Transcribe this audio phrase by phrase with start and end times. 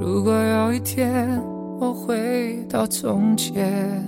[0.00, 1.40] 如果有一天
[1.80, 4.02] 我回到从前，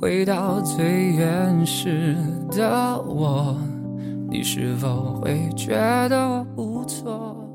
[0.00, 2.16] 回到最原始
[2.50, 3.56] 的我，
[4.28, 5.74] 你是否会觉
[6.08, 7.51] 得我不错？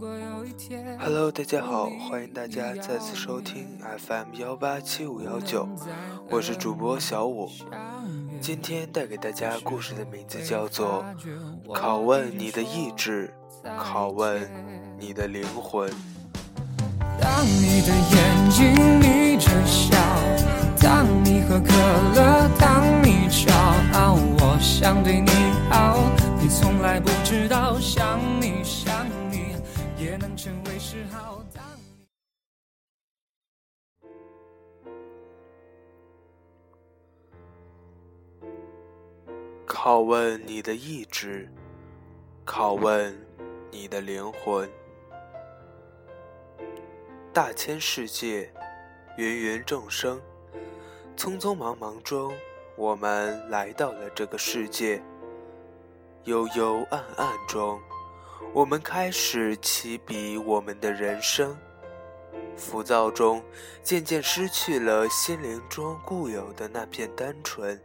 [0.00, 5.68] 如果有一天，Hello，大家好，欢迎大家再次收听 FM 幺八七五幺九，
[6.30, 7.46] 我是主播小五，
[8.40, 11.04] 今天带给大家故事的名字叫做
[11.76, 13.30] 《拷问你的意志》，
[13.78, 14.50] 拷问。
[14.98, 15.90] 你的灵魂。
[17.20, 19.96] 当你的眼睛眯着笑，
[20.80, 21.74] 当你喝可
[22.14, 23.52] 乐，当你骄
[23.92, 25.30] 傲，我想对你
[25.68, 25.98] 好，
[26.40, 28.09] 你从来不知道，想
[30.90, 31.44] 成为嗜好。
[39.66, 41.48] 拷问你的意志，
[42.44, 43.16] 拷问
[43.70, 44.68] 你的灵魂。
[47.32, 48.52] 大千世界，
[49.16, 50.20] 芸芸众生，
[51.16, 52.34] 匆匆忙忙中，
[52.76, 55.00] 我们来到了这个世界。
[56.24, 57.80] 幽幽暗暗中，
[58.52, 61.56] 我们开始起笔我们的人生。
[62.56, 63.42] 浮躁中，
[63.82, 67.80] 渐渐失去了心灵中固有的那片单纯。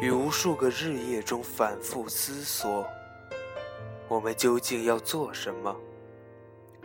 [0.00, 2.86] 与无数个日夜中反复思索：
[4.08, 5.76] 我们究竟要做什么？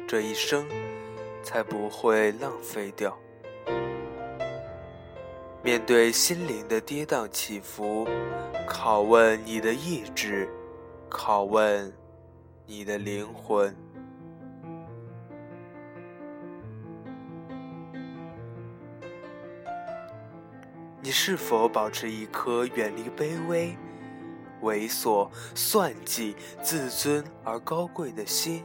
[0.08, 0.67] 这一生。
[1.42, 3.17] 才不会浪费掉。
[5.64, 8.06] 面对心灵的跌宕起伏，
[8.67, 10.50] 拷问你的意志，
[11.10, 11.92] 拷问
[12.72, 13.75] 你的灵魂。
[21.02, 23.76] 你是否保持一颗远离卑微、
[24.61, 28.64] 猥琐、算计、自尊而高贵的心？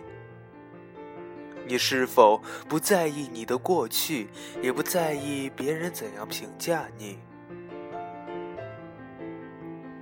[1.66, 4.28] 你是否不在意你的过去，
[4.60, 7.18] 也不在意别人怎样评价你？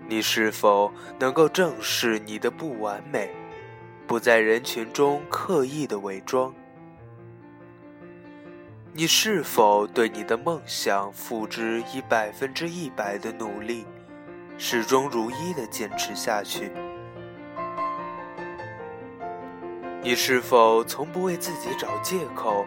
[0.09, 3.31] 你是否能够正视你的不完美，
[4.13, 6.53] 不在人群中刻意的伪装？
[8.93, 13.87] 你是否对你的梦想付之以百分之一百的努力，
[14.59, 16.71] 始终如一的坚持下去？
[20.03, 22.67] 你是否从不为自己找借口？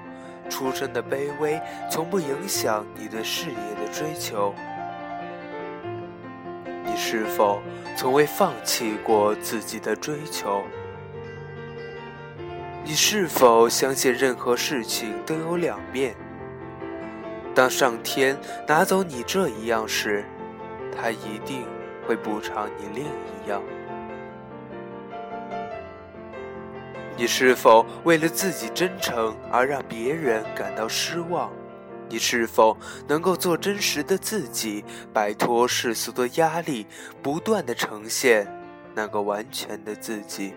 [0.50, 1.62] 出身的卑微
[1.92, 4.52] 从不影响你对事业的追求。
[6.84, 7.62] 你是否
[7.96, 10.64] 从未放弃过自己的追求？
[12.88, 16.16] 你是否相信任何事情都有两面？
[17.56, 18.38] 当上天
[18.68, 20.24] 拿走你这一样时，
[20.96, 21.66] 他一定
[22.08, 23.60] 会补偿你另一样。
[27.18, 31.52] 你是否为了自己真诚而让别人感到失望？
[32.08, 36.86] 你是否能够做真实的自己，摆脱世俗的压力，
[37.24, 38.48] 不断的呈现
[38.94, 40.54] 那个完全的自己？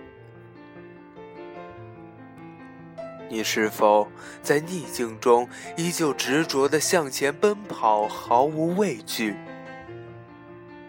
[3.30, 4.08] 你是否
[4.42, 9.36] 在逆境中依旧执着地向前奔跑，毫无畏惧？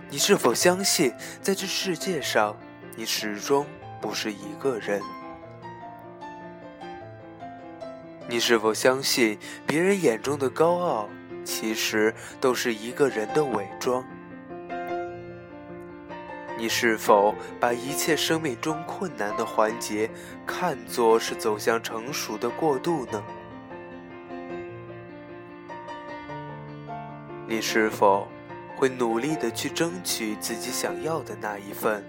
[0.10, 2.58] 你是否相信，在这世界上，
[2.96, 3.66] 你始终
[4.02, 5.02] 不是一个人？
[8.28, 11.10] 你是否相信，别人眼中的高傲，
[11.44, 14.06] 其实都是一个人的伪装？
[16.59, 20.09] 你是否把一切生命中困难的环节，
[20.46, 23.24] 看作是走向成熟的过渡呢？
[27.47, 28.28] 你是否
[28.75, 32.03] 会努力的去争取自己想要的那一份，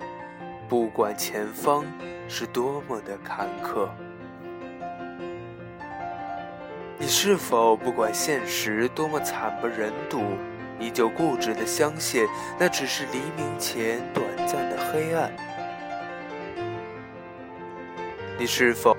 [0.68, 1.84] 不管前方
[2.26, 3.88] 是多么的坎坷？
[6.98, 10.20] 你是否不管现实多么惨不忍睹，
[10.80, 12.26] 依旧固执的相信
[12.58, 15.30] 那只是黎明前短暂的黑暗？
[18.38, 18.96] 你是否，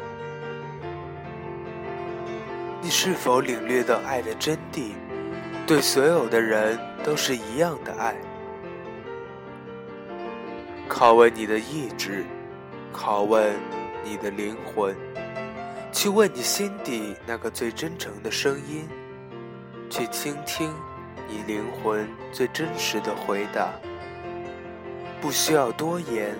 [2.79, 4.91] 你是否领略到爱的真谛？
[5.65, 8.15] 对所有的人都是一样的爱。
[10.87, 12.23] 拷问你的意志，
[12.93, 13.51] 拷问
[14.03, 14.95] 你的灵魂。
[15.91, 18.87] 去问你心底那个最真诚的声音，
[19.89, 20.71] 去倾听
[21.31, 23.69] 以灵魂最真实的回答。
[25.21, 26.35] 不需要多言，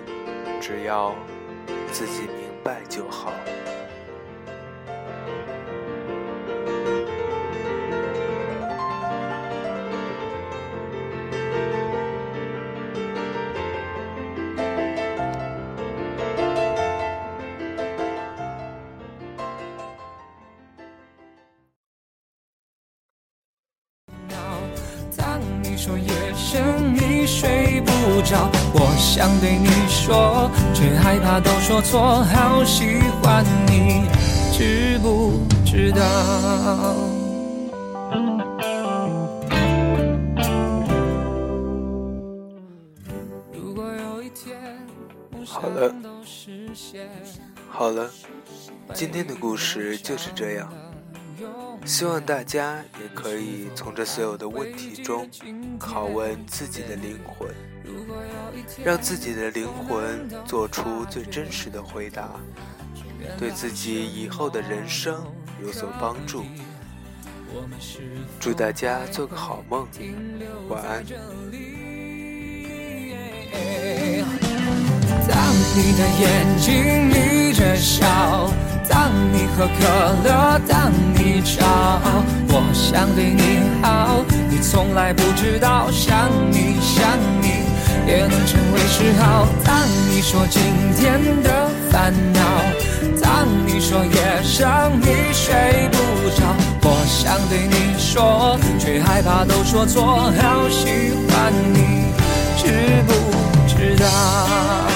[0.60, 1.14] 只要
[1.90, 3.32] 自己明白就好。
[25.84, 26.06] 说夜
[26.36, 27.90] 深你睡不
[28.22, 32.22] 着，我想对你说，却害怕都说错。
[32.22, 34.04] 好喜欢你，
[34.52, 36.04] 知不知道？
[45.44, 45.92] 好了，
[47.68, 48.08] 好了，
[48.94, 50.72] 今天的故事就是这样。
[51.84, 55.28] 希望大家也可以从这所有的问题中
[55.78, 57.48] 拷问自己的灵魂，
[58.84, 62.30] 让自己的灵魂做出最真实的回答，
[63.38, 65.24] 对自己以后的人生
[65.60, 66.44] 有所帮助。
[68.40, 69.86] 祝大家做个好梦，
[70.68, 71.04] 晚安。
[75.28, 75.38] 当
[75.74, 78.71] 你的眼睛眯着笑。
[78.92, 79.80] 当你喝可
[80.22, 81.64] 乐，当你吵，
[82.48, 87.64] 我想对你好，你从来不知道，想你想你
[88.06, 89.48] 也能成为嗜好。
[89.64, 89.74] 当
[90.10, 90.60] 你说今
[90.94, 92.40] 天的烦恼，
[93.22, 94.68] 当你说夜深
[95.00, 95.96] 你睡不
[96.38, 102.12] 着，我想对你说，却害怕都说错，好喜欢你，
[102.58, 103.12] 知不
[103.66, 104.91] 知道？